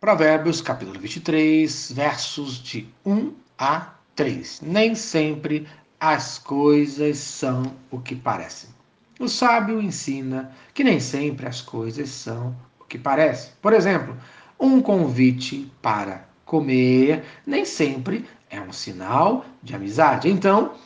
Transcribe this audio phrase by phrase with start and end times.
[0.00, 4.62] Provérbios capítulo 23, versos de 1 a 3.
[4.62, 5.68] Nem sempre
[6.00, 8.70] as coisas são o que parecem.
[9.18, 13.52] O sábio ensina que nem sempre as coisas são o que parecem.
[13.60, 14.16] Por exemplo,
[14.58, 20.30] um convite para comer nem sempre é um sinal de amizade.
[20.30, 20.76] Então,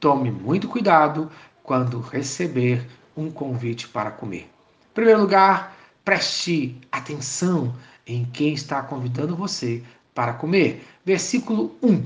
[0.00, 1.30] tome muito cuidado
[1.62, 2.84] quando receber
[3.16, 4.50] um convite para comer.
[4.90, 7.72] Em primeiro lugar, preste atenção
[8.06, 9.82] em quem está convidando você
[10.14, 10.86] para comer.
[11.04, 12.04] Versículo 1.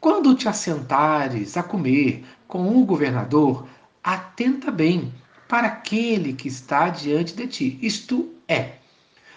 [0.00, 3.66] Quando te assentares a comer com um governador,
[4.02, 5.12] atenta bem
[5.48, 7.78] para aquele que está diante de ti.
[7.80, 8.74] Isto é,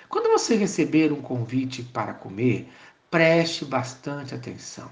[0.09, 2.69] quando você receber um convite para comer,
[3.09, 4.89] preste bastante atenção.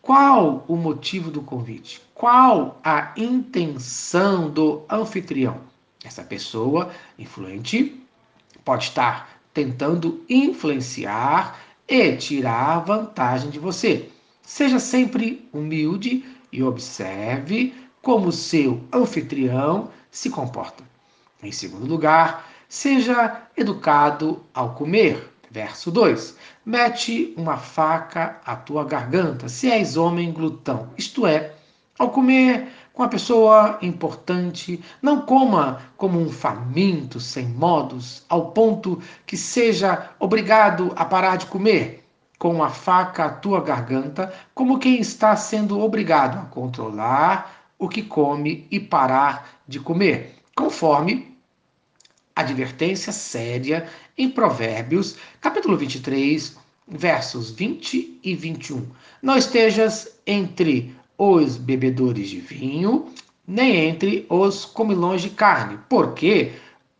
[0.00, 2.00] Qual o motivo do convite?
[2.14, 5.60] Qual a intenção do anfitrião?
[6.04, 8.00] Essa pessoa influente
[8.64, 11.58] pode estar tentando influenciar
[11.88, 14.08] e tirar vantagem de você.
[14.40, 20.84] Seja sempre humilde e observe como seu anfitrião se comporta.
[21.42, 25.28] Em segundo lugar, seja educado ao comer.
[25.50, 31.54] Verso 2: Mete uma faca à tua garganta, se és homem glutão, isto é,
[31.98, 32.68] ao comer
[32.98, 40.10] com a pessoa importante, não coma como um faminto sem modos, ao ponto que seja
[40.18, 42.04] obrigado a parar de comer
[42.40, 48.02] com a faca à tua garganta, como quem está sendo obrigado a controlar o que
[48.02, 51.38] come e parar de comer, conforme
[52.34, 56.56] advertência séria em Provérbios, capítulo 23,
[56.88, 58.88] versos 20 e 21.
[59.22, 63.12] Não estejas entre os bebedores de vinho,
[63.46, 66.52] nem entre os comilões de carne, porque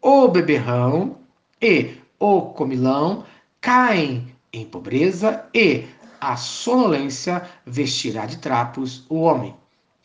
[0.03, 1.17] o beberrão
[1.63, 3.25] e o comilão
[3.61, 5.85] caem em pobreza e
[6.21, 9.55] a sonolência vestirá de trapos o homem.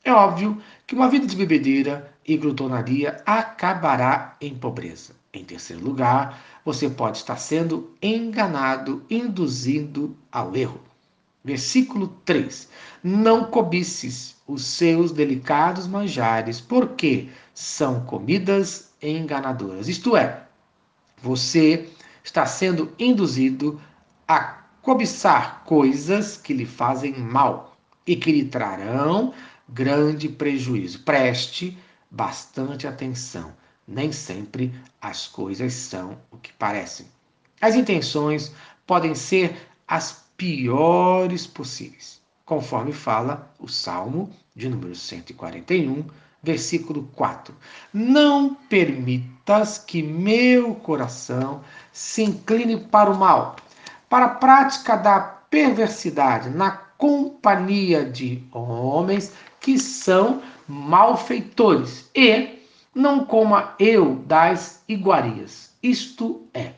[0.03, 5.15] É óbvio que uma vida de bebedeira e glutonaria acabará em pobreza.
[5.33, 10.79] Em terceiro lugar, você pode estar sendo enganado, induzindo ao erro.
[11.43, 12.69] Versículo 3:
[13.03, 19.87] Não cobices os seus delicados manjares, porque são comidas enganadoras.
[19.87, 20.43] Isto é,
[21.21, 21.89] você
[22.23, 23.79] está sendo induzido
[24.27, 27.75] a cobiçar coisas que lhe fazem mal
[28.07, 29.33] e que lhe trarão
[29.67, 30.99] grande prejuízo.
[31.03, 31.77] Preste
[32.09, 33.53] bastante atenção.
[33.87, 37.05] Nem sempre as coisas são o que parecem.
[37.59, 38.53] As intenções
[38.85, 46.05] podem ser as piores possíveis, conforme fala o Salmo de número 141,
[46.41, 47.55] versículo 4.
[47.93, 51.61] Não permitas que meu coração
[51.91, 53.55] se incline para o mal,
[54.09, 62.59] para a prática da perversidade, na companhia de homens que são malfeitores, e
[62.93, 65.71] não coma eu das iguarias.
[65.81, 66.73] Isto é,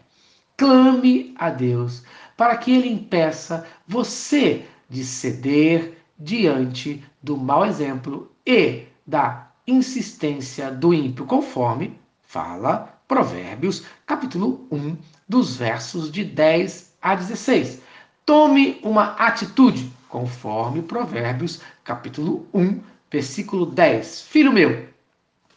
[0.58, 2.04] clame a Deus
[2.38, 10.94] para que ele impeça você de ceder diante do mau exemplo e da insistência do
[10.94, 14.98] ímpio, conforme fala Provérbios, capítulo 1,
[15.28, 17.82] dos versos de 10 a 16.
[18.26, 22.82] Tome uma atitude, conforme Provérbios, capítulo 1,
[23.12, 24.22] versículo 10.
[24.22, 24.88] Filho meu,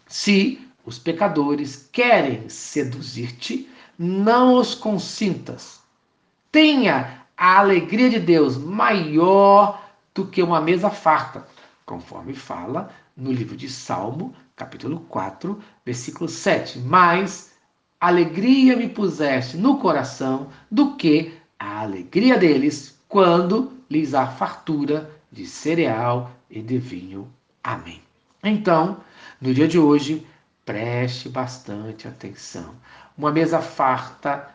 [0.07, 3.69] se os pecadores querem seduzir-te,
[3.99, 5.78] não os consintas
[6.51, 9.83] tenha a alegria de Deus maior
[10.15, 11.47] do que uma mesa farta,
[11.87, 16.81] conforme fala no livro de Salmo, capítulo 4, versículo 7.
[16.81, 17.53] Mas
[18.01, 25.47] alegria me puseste no coração do que a alegria deles quando lhes há fartura de
[25.47, 27.29] cereal e de vinho.
[27.63, 28.01] Amém.
[28.43, 28.99] Então,
[29.41, 30.27] no dia de hoje,
[30.65, 32.75] preste bastante atenção.
[33.17, 34.49] Uma mesa farta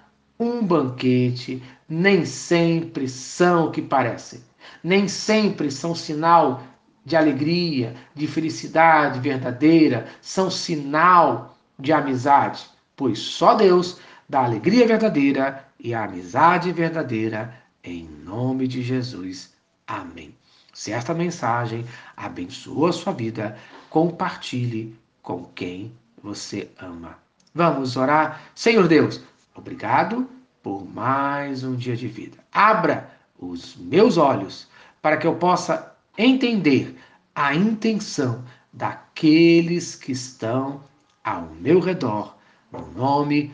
[0.44, 4.44] um banquete nem sempre são o que parecem.
[4.84, 6.64] Nem sempre são sinal
[7.06, 12.66] de alegria, de felicidade verdadeira, são sinal de amizade,
[12.96, 17.54] pois só Deus dá alegria verdadeira e a amizade verdadeira
[17.84, 19.54] em nome de Jesus.
[19.86, 20.34] Amém.
[20.74, 21.86] Se esta mensagem
[22.16, 23.58] abençoou a sua vida,
[23.90, 25.92] compartilhe com quem
[26.22, 27.18] você ama.
[27.54, 28.42] Vamos orar?
[28.56, 29.22] Senhor Deus,
[29.56, 30.30] Obrigado
[30.62, 32.38] por mais um dia de vida.
[32.52, 34.68] Abra os meus olhos
[35.02, 36.98] para que eu possa entender
[37.36, 40.82] a intenção daqueles que estão
[41.24, 42.36] ao meu redor.
[42.72, 43.54] No nome